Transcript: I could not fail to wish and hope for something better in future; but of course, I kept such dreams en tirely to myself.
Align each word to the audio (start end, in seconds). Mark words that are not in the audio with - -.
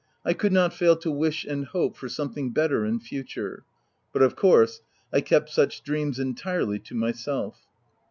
I 0.25 0.33
could 0.33 0.51
not 0.51 0.73
fail 0.73 0.95
to 0.95 1.11
wish 1.11 1.45
and 1.45 1.63
hope 1.63 1.95
for 1.95 2.09
something 2.09 2.49
better 2.49 2.85
in 2.85 2.99
future; 2.99 3.63
but 4.11 4.23
of 4.23 4.35
course, 4.35 4.81
I 5.13 5.21
kept 5.21 5.51
such 5.51 5.83
dreams 5.83 6.19
en 6.19 6.33
tirely 6.33 6.79
to 6.85 6.95
myself. 6.95 7.67